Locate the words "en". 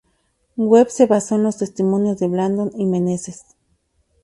1.35-1.43